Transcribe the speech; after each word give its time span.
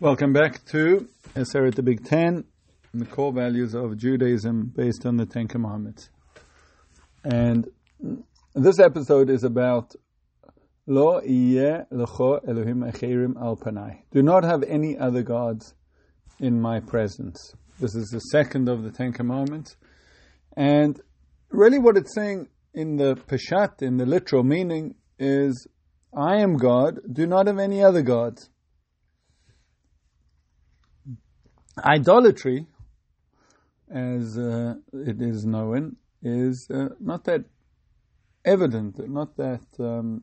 Welcome 0.00 0.32
back 0.32 0.64
to 0.66 1.08
Aseret 1.34 1.74
the 1.74 1.82
Big 1.82 2.04
Ten, 2.04 2.44
the 2.94 3.04
core 3.04 3.32
values 3.32 3.74
of 3.74 3.96
Judaism 3.96 4.72
based 4.72 5.04
on 5.04 5.16
the 5.16 5.26
Ten 5.26 5.48
Commandments. 5.48 6.10
And 7.24 7.66
this 8.54 8.78
episode 8.78 9.28
is 9.28 9.42
about 9.42 9.96
Lo 10.86 11.20
iye 11.20 11.84
lecho 11.90 12.48
Elohim 12.48 12.84
acherim 12.84 13.36
al 13.42 13.56
panai. 13.56 14.02
Do 14.12 14.22
not 14.22 14.44
have 14.44 14.62
any 14.62 14.96
other 14.96 15.24
gods 15.24 15.74
in 16.38 16.60
my 16.60 16.78
presence. 16.78 17.56
This 17.80 17.96
is 17.96 18.10
the 18.10 18.20
second 18.20 18.68
of 18.68 18.84
the 18.84 18.92
Ten 18.92 19.12
Commandments. 19.12 19.76
And 20.56 21.00
really 21.50 21.80
what 21.80 21.96
it's 21.96 22.14
saying 22.14 22.46
in 22.72 22.98
the 22.98 23.16
Peshat, 23.16 23.82
in 23.82 23.96
the 23.96 24.06
literal 24.06 24.44
meaning, 24.44 24.94
is 25.18 25.66
I 26.16 26.36
am 26.36 26.56
God, 26.56 27.00
do 27.12 27.26
not 27.26 27.48
have 27.48 27.58
any 27.58 27.82
other 27.82 28.02
gods. 28.02 28.48
Idolatry, 31.84 32.66
as 33.90 34.38
uh, 34.38 34.74
it 34.92 35.20
is 35.20 35.44
known, 35.44 35.96
is 36.22 36.68
uh, 36.72 36.88
not 37.00 37.24
that 37.24 37.44
evident, 38.44 39.08
not 39.08 39.36
that 39.36 39.64
um, 39.78 40.22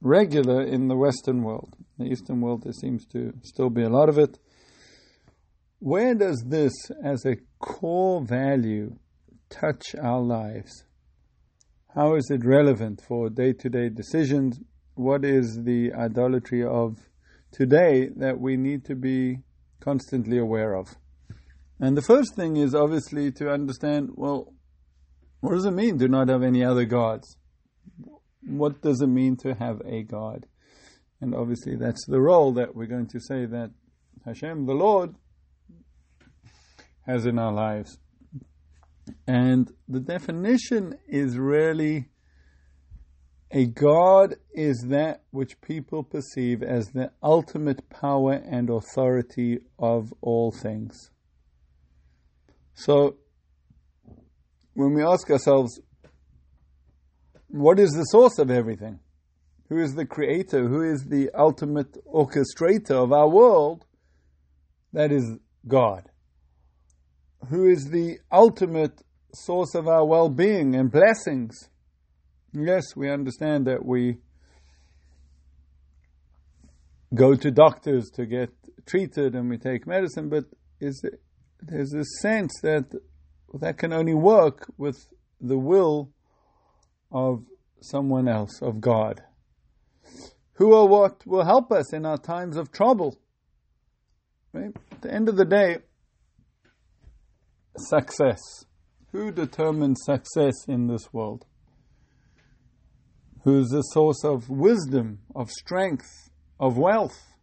regular 0.00 0.62
in 0.62 0.88
the 0.88 0.96
Western 0.96 1.42
world. 1.42 1.76
In 1.98 2.06
the 2.06 2.12
Eastern 2.12 2.40
world, 2.40 2.64
there 2.64 2.72
seems 2.72 3.06
to 3.06 3.32
still 3.42 3.70
be 3.70 3.82
a 3.82 3.88
lot 3.88 4.08
of 4.08 4.18
it. 4.18 4.38
Where 5.78 6.14
does 6.14 6.44
this, 6.46 6.72
as 7.02 7.24
a 7.24 7.36
core 7.58 8.22
value, 8.22 8.96
touch 9.50 9.94
our 10.00 10.20
lives? 10.20 10.84
How 11.94 12.14
is 12.14 12.30
it 12.30 12.44
relevant 12.44 13.02
for 13.06 13.28
day 13.28 13.52
to 13.52 13.68
day 13.68 13.88
decisions? 13.88 14.60
What 14.94 15.24
is 15.24 15.62
the 15.64 15.92
idolatry 15.92 16.64
of 16.64 16.98
today 17.50 18.08
that 18.16 18.40
we 18.40 18.56
need 18.56 18.84
to 18.86 18.94
be 18.94 19.38
constantly 19.82 20.38
aware 20.38 20.74
of. 20.74 20.96
And 21.80 21.96
the 21.96 22.02
first 22.02 22.36
thing 22.36 22.56
is 22.56 22.74
obviously 22.74 23.32
to 23.32 23.50
understand 23.50 24.10
well, 24.14 24.54
what 25.40 25.54
does 25.54 25.64
it 25.64 25.72
mean 25.72 25.98
to 25.98 26.08
not 26.08 26.28
have 26.28 26.42
any 26.42 26.64
other 26.64 26.84
gods? 26.84 27.36
What 28.46 28.80
does 28.80 29.00
it 29.00 29.08
mean 29.08 29.36
to 29.38 29.54
have 29.54 29.82
a 29.84 30.04
God? 30.04 30.46
And 31.20 31.34
obviously, 31.34 31.76
that's 31.76 32.04
the 32.06 32.20
role 32.20 32.52
that 32.52 32.74
we're 32.74 32.86
going 32.86 33.08
to 33.08 33.20
say 33.20 33.46
that 33.46 33.70
Hashem, 34.24 34.66
the 34.66 34.74
Lord, 34.74 35.14
has 37.06 37.26
in 37.26 37.38
our 37.38 37.52
lives. 37.52 37.98
And 39.26 39.72
the 39.88 40.00
definition 40.00 40.96
is 41.08 41.36
really 41.36 42.11
a 43.52 43.66
God 43.66 44.36
is 44.54 44.86
that 44.88 45.22
which 45.30 45.60
people 45.60 46.02
perceive 46.02 46.62
as 46.62 46.86
the 46.88 47.12
ultimate 47.22 47.88
power 47.90 48.32
and 48.32 48.70
authority 48.70 49.58
of 49.78 50.12
all 50.22 50.50
things. 50.50 51.10
So, 52.72 53.16
when 54.72 54.94
we 54.94 55.04
ask 55.04 55.30
ourselves, 55.30 55.80
what 57.48 57.78
is 57.78 57.90
the 57.90 58.04
source 58.04 58.38
of 58.38 58.50
everything? 58.50 59.00
Who 59.68 59.78
is 59.78 59.94
the 59.94 60.06
creator? 60.06 60.66
Who 60.66 60.82
is 60.82 61.04
the 61.10 61.30
ultimate 61.34 61.98
orchestrator 62.06 63.02
of 63.04 63.12
our 63.12 63.28
world? 63.28 63.84
That 64.94 65.12
is 65.12 65.38
God. 65.68 66.08
Who 67.50 67.68
is 67.68 67.90
the 67.90 68.18
ultimate 68.30 69.02
source 69.34 69.74
of 69.74 69.88
our 69.88 70.06
well 70.06 70.30
being 70.30 70.74
and 70.74 70.90
blessings? 70.90 71.68
Yes, 72.52 72.94
we 72.94 73.10
understand 73.10 73.66
that 73.66 73.84
we 73.84 74.18
go 77.14 77.34
to 77.34 77.50
doctors 77.50 78.10
to 78.10 78.26
get 78.26 78.50
treated 78.86 79.34
and 79.34 79.48
we 79.48 79.58
take 79.58 79.86
medicine, 79.86 80.28
but 80.28 80.44
is 80.80 81.00
it, 81.04 81.20
there's 81.60 81.94
a 81.94 82.04
sense 82.20 82.52
that 82.62 82.92
that 83.54 83.78
can 83.78 83.92
only 83.92 84.14
work 84.14 84.70
with 84.78 84.96
the 85.40 85.58
will 85.58 86.10
of 87.10 87.44
someone 87.80 88.28
else, 88.28 88.60
of 88.62 88.80
God. 88.80 89.22
Who 90.54 90.74
or 90.74 90.88
what 90.88 91.26
will 91.26 91.44
help 91.44 91.72
us 91.72 91.92
in 91.92 92.06
our 92.06 92.18
times 92.18 92.56
of 92.56 92.72
trouble? 92.72 93.18
Right? 94.52 94.74
At 94.90 95.02
the 95.02 95.12
end 95.12 95.28
of 95.28 95.36
the 95.36 95.44
day, 95.44 95.78
success. 97.76 98.40
Who 99.12 99.30
determines 99.30 100.02
success 100.04 100.54
in 100.66 100.86
this 100.86 101.12
world? 101.12 101.44
Who's 103.44 103.68
the 103.68 103.82
source 103.82 104.24
of 104.24 104.48
wisdom, 104.48 105.20
of 105.34 105.50
strength, 105.50 106.30
of 106.60 106.76
wealth, 106.78 107.34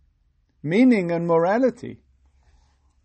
meaning 0.63 1.11
and 1.11 1.27
morality. 1.27 2.01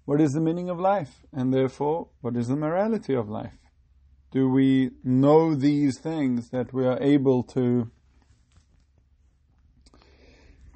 What 0.05 0.21
is 0.21 0.33
the 0.33 0.41
meaning 0.41 0.69
of 0.69 0.79
life? 0.79 1.25
And 1.33 1.53
therefore, 1.53 2.09
what 2.21 2.37
is 2.37 2.49
the 2.49 2.57
morality 2.57 3.15
of 3.15 3.29
life? 3.29 3.57
Do 4.31 4.49
we 4.49 4.91
know 5.03 5.55
these 5.55 5.99
things 6.01 6.51
that 6.51 6.73
we 6.73 6.85
are 6.87 7.01
able 7.01 7.43
to 7.55 7.91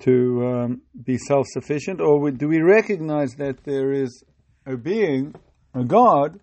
to 0.01 0.47
um, 0.47 0.83
be 1.05 1.19
self-sufficient, 1.19 2.01
or 2.01 2.31
do 2.31 2.47
we 2.47 2.61
recognize 2.61 3.35
that 3.35 3.65
there 3.65 3.93
is 3.93 4.23
a 4.65 4.77
being, 4.77 5.35
a 5.75 5.83
God, 5.83 6.39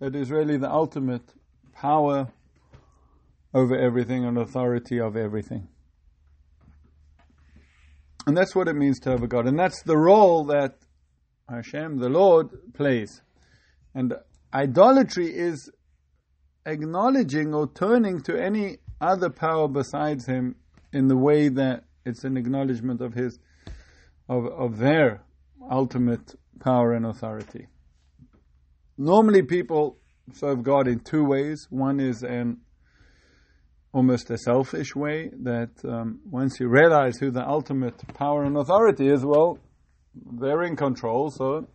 that 0.00 0.14
is 0.14 0.30
really 0.30 0.56
the 0.56 0.70
ultimate 0.70 1.34
power, 1.74 2.32
over 3.56 3.74
everything 3.74 4.26
and 4.26 4.36
authority 4.36 5.00
of 5.00 5.16
everything. 5.16 5.66
And 8.26 8.36
that's 8.36 8.54
what 8.54 8.68
it 8.68 8.76
means 8.76 9.00
to 9.00 9.10
have 9.10 9.22
a 9.22 9.26
God. 9.26 9.46
And 9.46 9.58
that's 9.58 9.82
the 9.82 9.96
role 9.96 10.44
that 10.46 10.74
Hashem, 11.48 11.96
the 11.98 12.10
Lord, 12.10 12.74
plays. 12.74 13.22
And 13.94 14.12
idolatry 14.52 15.28
is 15.34 15.70
acknowledging 16.66 17.54
or 17.54 17.66
turning 17.72 18.20
to 18.24 18.36
any 18.36 18.76
other 19.00 19.30
power 19.30 19.68
besides 19.68 20.26
Him 20.26 20.56
in 20.92 21.08
the 21.08 21.16
way 21.16 21.48
that 21.48 21.84
it's 22.04 22.24
an 22.24 22.36
acknowledgement 22.36 23.00
of 23.00 23.14
His, 23.14 23.38
of, 24.28 24.44
of 24.46 24.76
their 24.76 25.22
ultimate 25.70 26.34
power 26.60 26.92
and 26.92 27.06
authority. 27.06 27.68
Normally 28.98 29.42
people 29.42 29.96
serve 30.34 30.62
God 30.62 30.88
in 30.88 31.00
two 31.00 31.24
ways. 31.24 31.66
One 31.70 32.00
is 32.00 32.22
an 32.22 32.58
almost 33.96 34.30
a 34.30 34.36
selfish 34.36 34.94
way 34.94 35.30
that 35.42 35.70
um, 35.86 36.20
once 36.30 36.60
you 36.60 36.68
realize 36.68 37.16
who 37.16 37.30
the 37.30 37.48
ultimate 37.48 37.96
power 38.12 38.44
and 38.44 38.54
authority 38.54 39.08
is, 39.08 39.24
well, 39.24 39.58
they're 40.38 40.64
in 40.64 40.76
control, 40.76 41.30
so 41.30 41.66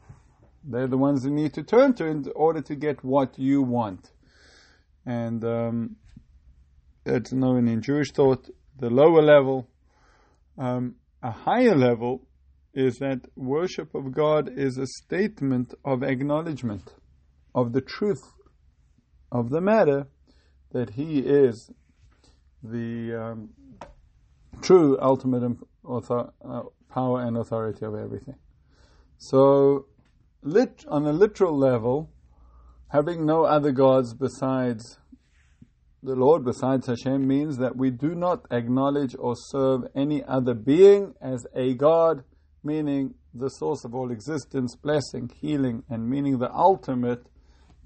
they're 0.63 0.87
the 0.87 0.99
ones 0.99 1.25
you 1.25 1.31
need 1.31 1.51
to 1.51 1.63
turn 1.63 1.95
to 1.95 2.05
in 2.05 2.23
order 2.35 2.61
to 2.61 2.75
get 2.75 3.03
what 3.03 3.39
you 3.39 3.63
want. 3.63 4.11
And 5.03 5.43
um, 5.43 5.95
it's 7.07 7.33
known 7.33 7.67
in 7.67 7.81
Jewish 7.81 8.11
thought, 8.11 8.47
the 8.79 8.91
lower 8.91 9.23
level. 9.23 9.67
Um, 10.59 10.97
a 11.23 11.31
higher 11.31 11.75
level 11.75 12.27
is 12.75 12.99
that 12.99 13.21
worship 13.35 13.95
of 13.95 14.13
God 14.13 14.47
is 14.55 14.77
a 14.77 14.85
statement 14.85 15.73
of 15.83 16.03
acknowledgement 16.03 16.93
of 17.55 17.73
the 17.73 17.81
truth 17.81 18.21
of 19.31 19.49
the 19.49 19.59
matter 19.59 20.05
that 20.71 20.91
He 20.91 21.17
is 21.19 21.71
the 22.63 23.15
um, 23.15 23.49
true 24.61 24.97
ultimate 25.01 25.57
author, 25.83 26.31
uh, 26.43 26.63
power 26.89 27.21
and 27.21 27.37
authority 27.37 27.85
of 27.85 27.95
everything. 27.95 28.35
So, 29.17 29.85
lit, 30.41 30.85
on 30.87 31.05
a 31.05 31.13
literal 31.13 31.57
level, 31.57 32.09
having 32.89 33.25
no 33.25 33.43
other 33.43 33.71
gods 33.71 34.13
besides 34.13 34.97
the 36.03 36.15
Lord, 36.15 36.43
besides 36.43 36.87
Hashem, 36.87 37.27
means 37.27 37.57
that 37.57 37.75
we 37.75 37.91
do 37.91 38.15
not 38.15 38.45
acknowledge 38.49 39.15
or 39.17 39.35
serve 39.35 39.81
any 39.95 40.23
other 40.23 40.55
being 40.55 41.13
as 41.21 41.45
a 41.55 41.75
God, 41.75 42.23
meaning 42.63 43.13
the 43.33 43.49
source 43.49 43.85
of 43.85 43.93
all 43.93 44.11
existence, 44.11 44.75
blessing, 44.75 45.29
healing, 45.39 45.83
and 45.89 46.09
meaning 46.09 46.39
the 46.39 46.51
ultimate 46.51 47.27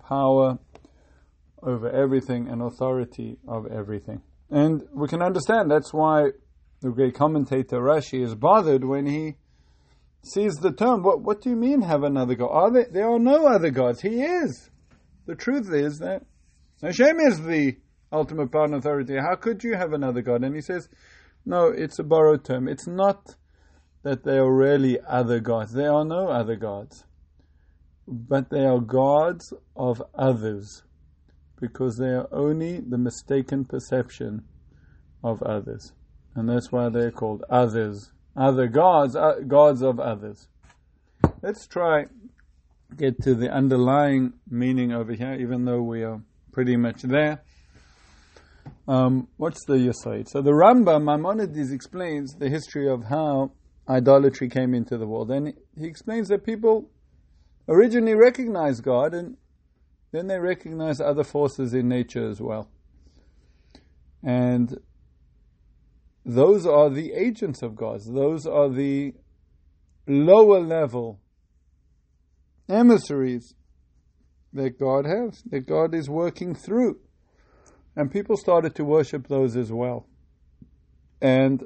power 0.07 0.59
over 1.61 1.89
everything 1.89 2.47
and 2.47 2.61
authority 2.61 3.37
of 3.47 3.67
everything. 3.67 4.21
And 4.49 4.83
we 4.93 5.07
can 5.07 5.21
understand 5.21 5.71
that's 5.71 5.93
why 5.93 6.29
the 6.81 6.91
great 6.91 7.15
commentator 7.15 7.77
Rashi 7.77 8.23
is 8.23 8.35
bothered 8.35 8.83
when 8.83 9.05
he 9.05 9.35
sees 10.23 10.55
the 10.55 10.71
term. 10.71 11.03
What, 11.03 11.21
what 11.21 11.41
do 11.41 11.49
you 11.49 11.55
mean 11.55 11.81
have 11.81 12.03
another 12.03 12.35
God? 12.35 12.49
Are 12.49 12.71
there, 12.71 12.87
there 12.91 13.09
are 13.09 13.19
no 13.19 13.47
other 13.47 13.71
gods. 13.71 14.01
He 14.01 14.21
is. 14.21 14.69
The 15.25 15.35
truth 15.35 15.73
is 15.73 15.97
that 15.99 16.23
Hashem 16.81 17.19
is 17.19 17.41
the 17.41 17.77
ultimate 18.11 18.51
power 18.51 18.65
and 18.65 18.75
authority. 18.75 19.15
How 19.17 19.35
could 19.35 19.63
you 19.63 19.75
have 19.75 19.93
another 19.93 20.21
God? 20.21 20.43
And 20.43 20.55
he 20.55 20.61
says, 20.61 20.87
no, 21.45 21.67
it's 21.67 21.99
a 21.99 22.03
borrowed 22.03 22.43
term. 22.43 22.67
It's 22.67 22.87
not 22.87 23.35
that 24.03 24.23
there 24.23 24.43
are 24.43 24.55
really 24.55 24.99
other 25.07 25.39
gods. 25.39 25.73
There 25.73 25.91
are 25.91 26.05
no 26.05 26.27
other 26.27 26.55
gods. 26.55 27.03
But 28.07 28.51
they 28.51 28.63
are 28.63 28.79
gods 28.79 29.51
of 29.75 30.01
others 30.13 30.83
because 31.67 31.97
they 31.97 32.09
are 32.09 32.27
only 32.31 32.79
the 32.79 32.97
mistaken 32.97 33.65
perception 33.65 34.43
of 35.23 35.41
others. 35.43 35.93
And 36.35 36.49
that's 36.49 36.71
why 36.71 36.89
they're 36.89 37.11
called 37.11 37.43
others. 37.49 38.11
Other 38.35 38.67
gods, 38.67 39.15
uh, 39.15 39.39
gods 39.47 39.81
of 39.81 39.99
others. 39.99 40.47
let's 41.41 41.65
try 41.67 42.05
get 42.97 43.21
to 43.23 43.33
the 43.33 43.49
underlying 43.49 44.33
meaning 44.49 44.91
over 44.91 45.13
here, 45.13 45.33
even 45.33 45.65
though 45.65 45.81
we 45.81 46.03
are 46.03 46.21
pretty 46.51 46.77
much 46.77 47.01
there. 47.01 47.41
Um, 48.87 49.27
what's 49.37 49.65
the 49.65 49.75
Yesod? 49.75 50.29
So 50.29 50.41
the 50.41 50.51
Rambam 50.51 51.03
Maimonides 51.03 51.71
explains 51.71 52.35
the 52.35 52.49
history 52.49 52.89
of 52.89 53.05
how 53.05 53.51
idolatry 53.89 54.49
came 54.49 54.73
into 54.73 54.97
the 54.97 55.07
world, 55.07 55.31
and 55.31 55.53
he 55.77 55.85
explains 55.85 56.27
that 56.29 56.45
people 56.45 56.89
originally 57.67 58.15
recognized 58.15 58.83
God, 58.83 59.13
and 59.13 59.37
then 60.15 60.27
they 60.27 60.39
recognize 60.39 61.01
other 61.01 61.23
forces 61.23 61.73
in 61.73 61.87
nature 61.87 62.27
as 62.29 62.39
well, 62.39 62.69
and 64.23 64.77
those 66.25 66.65
are 66.65 66.89
the 66.89 67.13
agents 67.13 67.61
of 67.61 67.75
God. 67.75 68.01
Those 68.07 68.47
are 68.47 68.69
the 68.69 69.13
lower 70.07 70.59
level 70.59 71.19
emissaries 72.67 73.53
that 74.53 74.79
God 74.79 75.05
has, 75.05 75.43
that 75.51 75.67
God 75.67 75.93
is 75.93 76.09
working 76.09 76.55
through. 76.55 76.99
And 77.95 78.11
people 78.11 78.37
started 78.37 78.75
to 78.75 78.83
worship 78.83 79.27
those 79.27 79.55
as 79.55 79.71
well. 79.71 80.07
And 81.21 81.63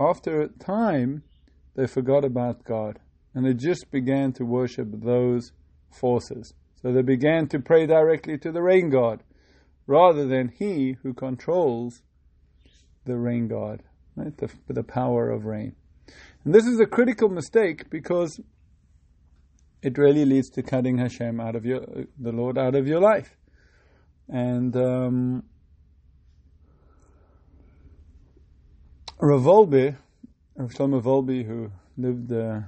after 0.00 0.40
a 0.40 0.48
time, 0.48 1.22
they 1.76 1.86
forgot 1.86 2.24
about 2.24 2.64
God. 2.64 2.98
And 3.34 3.44
they 3.44 3.54
just 3.54 3.90
began 3.90 4.32
to 4.34 4.44
worship 4.44 4.88
those 4.90 5.52
forces. 5.90 6.54
So 6.80 6.92
they 6.92 7.02
began 7.02 7.48
to 7.48 7.58
pray 7.58 7.86
directly 7.86 8.38
to 8.38 8.52
the 8.52 8.62
rain 8.62 8.90
god 8.90 9.22
rather 9.86 10.26
than 10.26 10.48
he 10.48 10.96
who 11.02 11.12
controls 11.12 12.02
the 13.04 13.16
rain 13.16 13.48
god, 13.48 13.82
right? 14.14 14.36
The, 14.36 14.50
the 14.68 14.84
power 14.84 15.30
of 15.30 15.44
rain. 15.44 15.74
And 16.44 16.54
this 16.54 16.66
is 16.66 16.78
a 16.78 16.86
critical 16.86 17.28
mistake 17.28 17.90
because 17.90 18.40
it 19.82 19.98
really 19.98 20.24
leads 20.24 20.50
to 20.50 20.62
cutting 20.62 20.98
Hashem 20.98 21.40
out 21.40 21.56
of 21.56 21.64
your, 21.64 21.80
the 22.18 22.32
Lord 22.32 22.58
out 22.58 22.74
of 22.74 22.86
your 22.86 23.00
life. 23.00 23.36
And 24.28 24.76
um, 24.76 25.44
Rav 29.20 29.44
Rav 29.46 29.96
Shlomo 30.72 31.02
Wolbe, 31.02 31.46
who 31.46 31.72
lived, 31.96 32.32
uh, 32.32 32.60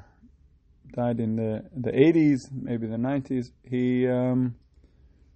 died 0.92 1.20
in 1.20 1.36
the 1.36 1.62
the 1.76 1.92
80s, 1.92 2.50
maybe 2.52 2.86
the 2.86 2.96
90s, 2.96 3.52
he 3.64 4.08
um, 4.08 4.54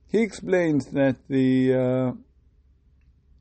he 0.06 0.22
explains 0.22 0.86
that 0.92 1.16
the 1.28 1.74
uh, 1.74 2.12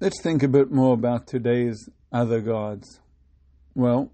Let's 0.00 0.20
think 0.22 0.42
a 0.42 0.48
bit 0.48 0.70
more 0.70 0.92
about 0.92 1.26
today's 1.26 1.88
other 2.12 2.40
gods. 2.40 3.00
Well, 3.74 4.12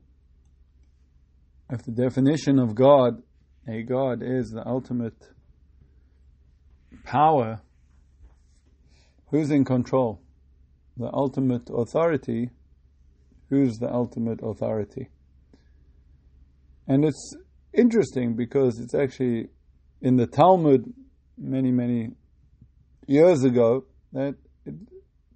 if 1.70 1.84
the 1.84 1.92
definition 1.92 2.58
of 2.58 2.74
God, 2.74 3.22
a 3.68 3.82
God, 3.82 4.22
is 4.22 4.50
the 4.50 4.66
ultimate 4.66 5.28
power, 7.04 7.60
who's 9.30 9.50
in 9.50 9.64
control? 9.64 10.20
The 10.96 11.10
ultimate 11.12 11.70
authority 11.70 12.50
who's 13.50 13.78
the 13.78 13.92
ultimate 13.92 14.40
authority. 14.42 15.08
And 16.86 17.04
it's 17.04 17.34
interesting 17.74 18.36
because 18.36 18.78
it's 18.78 18.94
actually 18.94 19.48
in 20.00 20.16
the 20.16 20.26
Talmud 20.26 20.84
many, 21.36 21.70
many 21.70 22.10
years 23.06 23.44
ago 23.44 23.84
that 24.12 24.36
it 24.64 24.74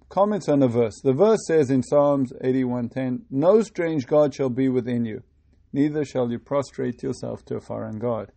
comments 0.09 0.47
on 0.47 0.63
a 0.63 0.67
verse. 0.67 0.99
The 1.03 1.13
verse 1.13 1.45
says 1.45 1.69
in 1.69 1.83
Psalms 1.83 2.31
81:10, 2.41 3.25
"No 3.29 3.61
strange 3.61 4.07
god 4.07 4.33
shall 4.33 4.49
be 4.49 4.69
within 4.69 5.05
you, 5.05 5.23
neither 5.75 6.03
shall 6.03 6.31
you 6.31 6.39
prostrate 6.39 7.03
yourself 7.03 7.45
to 7.45 7.57
a 7.57 7.61
foreign 7.61 7.99
god." 7.99 8.31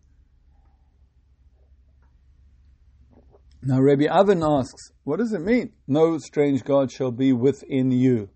Now 3.61 3.81
Rabbi 3.81 4.05
Avin 4.05 4.41
asks, 4.41 4.91
what 5.03 5.17
does 5.17 5.33
it 5.33 5.41
mean? 5.41 5.73
No 5.85 6.17
strange 6.17 6.63
god 6.63 6.91
shall 6.91 7.11
be 7.11 7.33
within 7.33 7.91
you. 7.91 8.29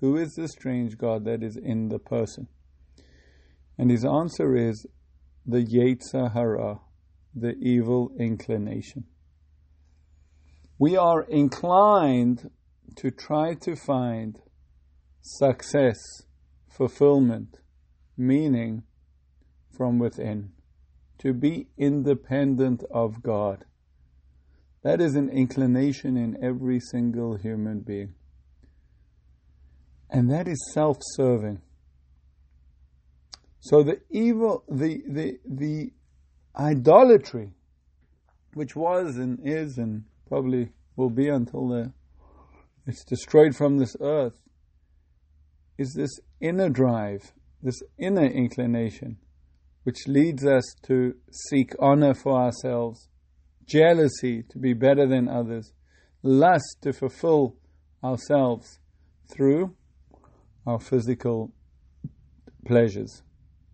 Who 0.00 0.16
is 0.16 0.32
the 0.34 0.48
strange 0.48 0.96
God 0.96 1.24
that 1.26 1.42
is 1.42 1.56
in 1.56 1.88
the 1.88 1.98
person? 1.98 2.48
And 3.76 3.90
his 3.90 4.04
answer 4.04 4.56
is 4.56 4.86
the 5.44 5.62
Yetzer 5.62 6.32
Hara, 6.32 6.80
the 7.34 7.54
evil 7.60 8.12
inclination. 8.18 9.04
We 10.78 10.96
are 10.96 11.24
inclined 11.24 12.50
to 12.96 13.10
try 13.10 13.54
to 13.54 13.76
find 13.76 14.40
success, 15.20 15.98
fulfillment, 16.68 17.59
meaning 18.20 18.82
from 19.76 19.98
within, 19.98 20.52
to 21.18 21.32
be 21.32 21.68
independent 21.78 22.84
of 22.90 23.22
God. 23.22 23.64
That 24.82 25.00
is 25.00 25.14
an 25.14 25.28
inclination 25.30 26.16
in 26.16 26.42
every 26.42 26.80
single 26.80 27.36
human 27.36 27.80
being. 27.80 28.14
And 30.10 30.30
that 30.30 30.48
is 30.48 30.70
self 30.72 30.98
serving. 31.00 31.60
So 33.60 33.82
the 33.82 34.00
evil, 34.10 34.64
the, 34.68 35.02
the, 35.06 35.38
the 35.44 35.92
idolatry, 36.58 37.52
which 38.54 38.74
was 38.74 39.16
and 39.16 39.38
is 39.44 39.78
and 39.78 40.04
probably 40.28 40.70
will 40.96 41.10
be 41.10 41.28
until 41.28 41.68
the, 41.68 41.92
it's 42.86 43.04
destroyed 43.04 43.54
from 43.54 43.78
this 43.78 43.94
earth, 44.00 44.40
is 45.78 45.94
this 45.94 46.18
inner 46.40 46.68
drive, 46.68 47.32
this 47.62 47.82
inner 47.98 48.26
inclination, 48.26 49.18
which 49.84 50.06
leads 50.06 50.44
us 50.46 50.64
to 50.86 51.14
seek 51.30 51.72
honor 51.78 52.14
for 52.14 52.40
ourselves, 52.40 53.08
jealousy 53.66 54.42
to 54.50 54.58
be 54.58 54.72
better 54.72 55.06
than 55.06 55.28
others, 55.28 55.72
lust 56.22 56.78
to 56.82 56.92
fulfill 56.92 57.56
ourselves 58.02 58.78
through 59.30 59.74
our 60.66 60.80
physical 60.80 61.52
pleasures. 62.66 63.22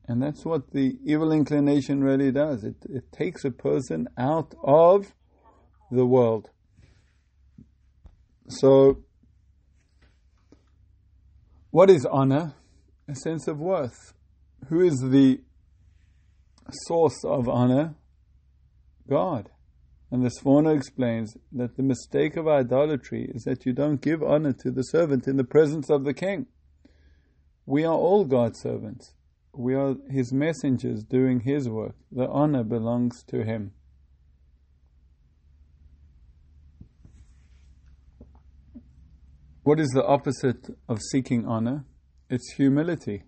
And 0.08 0.22
that's 0.22 0.44
what 0.44 0.70
the 0.70 0.98
evil 1.04 1.32
inclination 1.32 2.02
really 2.02 2.30
does. 2.30 2.62
It, 2.62 2.76
it 2.88 3.10
takes 3.12 3.44
a 3.44 3.50
person 3.50 4.08
out 4.16 4.54
of 4.62 5.12
the 5.90 6.06
world. 6.06 6.50
So, 8.48 9.02
what 11.70 11.90
is 11.90 12.06
honor? 12.06 12.54
A 13.08 13.14
sense 13.14 13.46
of 13.46 13.58
worth. 13.58 14.14
Who 14.68 14.80
is 14.80 14.96
the 14.98 15.40
source 16.86 17.24
of 17.24 17.48
honor? 17.48 17.94
God. 19.08 19.50
And 20.10 20.24
the 20.24 20.30
Sforno 20.30 20.76
explains 20.76 21.36
that 21.52 21.76
the 21.76 21.82
mistake 21.82 22.36
of 22.36 22.46
idolatry 22.46 23.30
is 23.34 23.42
that 23.42 23.66
you 23.66 23.72
don't 23.72 24.00
give 24.00 24.22
honor 24.22 24.52
to 24.60 24.70
the 24.70 24.82
servant 24.82 25.26
in 25.26 25.36
the 25.36 25.44
presence 25.44 25.90
of 25.90 26.04
the 26.04 26.14
king. 26.14 26.46
We 27.64 27.84
are 27.84 27.94
all 27.94 28.24
God's 28.24 28.60
servants. 28.60 29.14
We 29.52 29.74
are 29.74 29.96
his 30.10 30.32
messengers 30.32 31.02
doing 31.02 31.40
his 31.40 31.68
work. 31.68 31.96
The 32.12 32.28
honor 32.28 32.62
belongs 32.62 33.22
to 33.28 33.44
him. 33.44 33.72
What 39.62 39.80
is 39.80 39.88
the 39.88 40.04
opposite 40.04 40.68
of 40.88 41.00
seeking 41.10 41.44
honor? 41.46 41.84
It's 42.28 42.52
humility. 42.52 43.24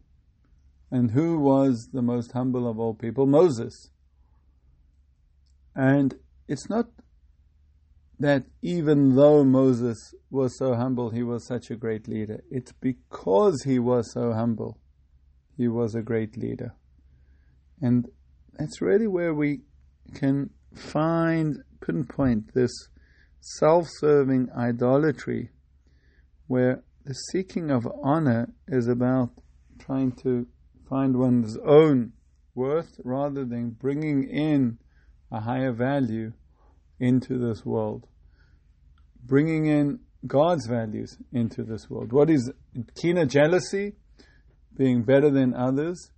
And 0.91 1.11
who 1.11 1.39
was 1.39 1.91
the 1.93 2.03
most 2.03 2.33
humble 2.33 2.69
of 2.69 2.79
all 2.79 2.95
people? 2.95 3.27
Moses. 3.27 3.91
And 5.75 6.15
it's 6.49 6.69
not 6.69 6.87
that 8.19 8.45
even 8.63 9.15
though 9.15 9.45
Moses 9.45 10.15
was 10.31 10.59
so 10.59 10.75
humble, 10.75 11.11
he 11.11 11.23
was 11.23 11.47
such 11.47 11.71
a 11.71 11.77
great 11.77 12.09
leader. 12.09 12.43
It's 12.51 12.73
because 12.73 13.63
he 13.65 13.79
was 13.79 14.13
so 14.13 14.33
humble, 14.33 14.79
he 15.57 15.69
was 15.69 15.95
a 15.95 16.03
great 16.03 16.37
leader. 16.37 16.75
And 17.81 18.09
that's 18.59 18.81
really 18.81 19.07
where 19.07 19.35
we 19.35 19.61
can 20.15 20.51
find, 20.75 21.59
pinpoint 21.81 22.55
this 22.55 22.73
self 23.41 23.87
serving 23.89 24.49
idolatry, 24.57 25.51
where 26.49 26.83
the 27.09 27.15
seeking 27.15 27.71
of 27.71 27.89
honor 28.05 28.53
is 28.67 28.87
about 28.87 29.31
trying 29.79 30.13
to 30.13 30.47
find 30.91 31.17
one's 31.17 31.57
own 31.65 32.13
worth 32.55 33.01
rather 33.03 33.47
than 33.47 33.71
bringing 33.71 34.29
in 34.29 34.77
a 35.33 35.41
higher 35.41 35.73
value 35.73 36.31
into 37.01 37.39
this 37.39 37.65
world, 37.65 38.07
bringing 39.25 39.65
in 39.65 39.99
God's 40.27 40.67
values 40.67 41.17
into 41.33 41.63
this 41.63 41.89
world. 41.89 42.13
What 42.13 42.29
is 42.29 42.53
kina 42.95 43.25
jealousy? 43.25 43.95
Being 44.77 45.03
better 45.03 45.31
than 45.31 45.55
others. 45.55 46.11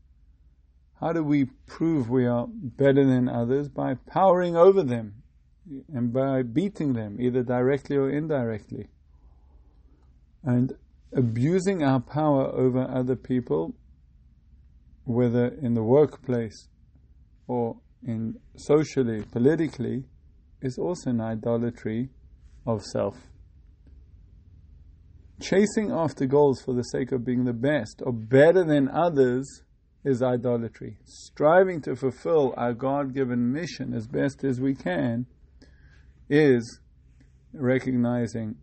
How 1.00 1.12
do 1.12 1.22
we 1.22 1.44
prove 1.68 2.10
we 2.10 2.26
are 2.26 2.46
better 2.48 3.04
than 3.06 3.28
others? 3.28 3.68
By 3.68 3.94
powering 3.94 4.56
over 4.56 4.82
them 4.82 5.22
and 5.94 6.12
by 6.12 6.42
beating 6.42 6.94
them, 6.94 7.20
either 7.20 7.44
directly 7.44 7.96
or 7.96 8.10
indirectly. 8.10 8.88
And 10.42 10.72
abusing 11.12 11.82
our 11.82 12.00
power 12.00 12.46
over 12.46 12.80
other 12.80 13.16
people, 13.16 13.74
whether 15.04 15.46
in 15.46 15.74
the 15.74 15.82
workplace 15.82 16.68
or 17.46 17.76
in 18.06 18.38
socially, 18.56 19.22
politically, 19.32 20.04
is 20.62 20.78
also 20.78 21.10
an 21.10 21.20
idolatry 21.20 22.10
of 22.66 22.82
self. 22.82 23.16
Chasing 25.40 25.90
after 25.90 26.26
goals 26.26 26.62
for 26.62 26.74
the 26.74 26.82
sake 26.82 27.12
of 27.12 27.24
being 27.24 27.44
the 27.44 27.52
best 27.52 28.02
or 28.04 28.12
better 28.12 28.62
than 28.64 28.88
others 28.88 29.62
is 30.04 30.22
idolatry. 30.22 30.98
Striving 31.04 31.80
to 31.82 31.96
fulfill 31.96 32.54
our 32.56 32.72
God 32.72 33.14
given 33.14 33.52
mission 33.52 33.94
as 33.94 34.06
best 34.06 34.44
as 34.44 34.60
we 34.60 34.74
can 34.74 35.26
is 36.28 36.80
recognizing 37.52 38.56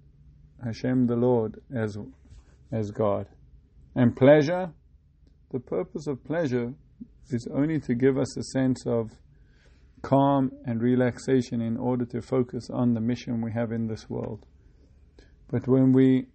Hashem 0.64 1.08
the 1.08 1.16
Lord 1.16 1.60
as, 1.74 1.98
as 2.72 2.92
God. 2.92 3.28
And 3.96 4.16
pleasure, 4.16 4.72
the 5.52 5.60
purpose 5.60 6.08
of 6.08 6.24
pleasure 6.24 6.74
is 7.30 7.48
only 7.54 7.80
to 7.82 7.96
give 7.96 8.18
us 8.18 8.38
a 8.38 8.44
sense 8.44 8.86
of 8.86 9.12
calm 10.02 10.52
and 10.66 10.82
relaxation 10.82 11.62
in 11.62 11.78
order 11.78 12.06
to 12.06 12.22
focus 12.22 12.70
on 12.72 12.94
the 12.94 13.02
mission 13.02 13.42
we 13.42 13.52
have 13.52 13.72
in 13.72 13.88
this 13.88 14.10
world. 14.10 14.46
But 15.50 15.68
when 15.68 15.94
we 15.94 16.28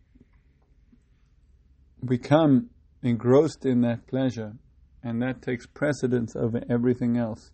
become 2.05 2.71
engrossed 3.03 3.65
in 3.65 3.83
that 3.83 4.07
pleasure, 4.07 4.55
and 5.03 5.21
that 5.23 5.43
takes 5.43 5.67
precedence 5.67 6.35
over 6.37 6.61
everything 6.71 7.17
else, 7.17 7.51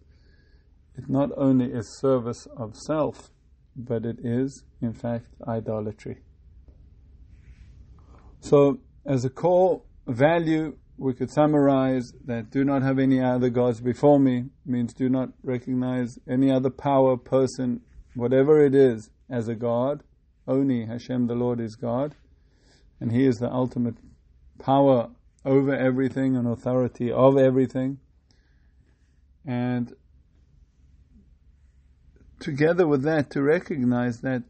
it 0.97 1.09
not 1.09 1.31
only 1.37 1.67
is 1.67 1.99
service 2.01 2.47
of 2.57 2.77
self, 2.77 3.31
but 3.77 4.05
it 4.05 4.19
is, 4.23 4.65
in 4.81 4.93
fact, 4.93 5.29
idolatry. 5.47 6.19
So, 8.41 8.81
as 9.05 9.25
a 9.25 9.31
core 9.31 9.83
value 10.07 10.77
we 10.99 11.15
could 11.15 11.31
summarize 11.31 12.13
that 12.25 12.51
do 12.51 12.65
not 12.65 12.83
have 12.83 12.99
any 12.99 13.21
other 13.21 13.49
gods 13.49 13.81
before 13.81 14.19
me 14.19 14.47
means 14.67 14.93
do 14.93 15.09
not 15.09 15.31
recognize 15.45 16.19
any 16.29 16.51
other 16.51 16.71
power, 16.71 17.17
person, 17.17 17.81
whatever 18.15 18.65
it 18.65 18.75
is, 18.75 19.11
as 19.31 19.47
a 19.47 19.55
God. 19.55 20.03
Only 20.47 20.87
Hashem 20.87 21.29
the 21.29 21.35
Lord 21.35 21.61
is 21.61 21.77
God, 21.77 22.17
and 23.01 23.13
He 23.13 23.27
is 23.27 23.37
the 23.37 23.53
ultimate 23.53 23.97
power 24.59 25.11
over 25.45 25.75
everything 25.75 26.37
and 26.37 26.49
authority 26.49 27.13
of 27.13 27.37
everything. 27.37 27.99
And 29.47 29.95
together 32.41 32.87
with 32.87 33.03
that, 33.03 33.31
to 33.31 33.43
recognize 33.43 34.21
that 34.23 34.43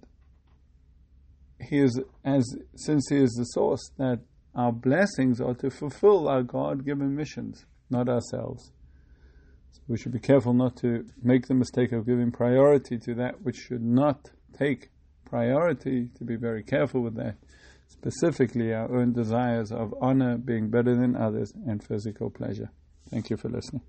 He 1.61 1.79
is, 1.79 2.01
as 2.25 2.45
since 2.77 3.09
He 3.09 3.17
is 3.17 3.31
the 3.33 3.45
source, 3.45 3.91
that 3.99 4.21
our 4.55 4.73
blessings 4.73 5.41
are 5.41 5.55
to 5.55 5.71
fulfill 5.71 6.29
our 6.29 6.43
God 6.43 6.85
given 6.85 7.15
missions, 7.15 7.65
not 7.91 8.09
ourselves. 8.09 8.73
So 9.73 9.81
we 9.89 9.99
should 9.99 10.13
be 10.13 10.19
careful 10.19 10.53
not 10.53 10.77
to 10.79 11.05
make 11.23 11.47
the 11.47 11.55
mistake 11.55 11.93
of 11.93 12.07
giving 12.07 12.33
priority 12.33 12.99
to 12.99 13.15
that 13.15 13.43
which 13.43 13.57
should 13.57 13.83
not 13.83 14.31
take 14.57 14.91
priority, 15.25 16.09
to 16.17 16.25
be 16.25 16.37
very 16.37 16.63
careful 16.63 17.03
with 17.03 17.15
that. 17.17 17.37
Specifically, 17.89 18.73
our 18.73 18.91
own 18.95 19.13
desires 19.13 19.73
of 19.73 19.95
honor, 20.01 20.39
being 20.39 20.71
better 20.71 20.95
than 20.95 21.17
others, 21.17 21.53
and 21.67 21.83
physical 21.83 22.31
pleasure. 22.31 22.71
Thank 23.11 23.31
you 23.31 23.37
for 23.37 23.49
listening. 23.49 23.83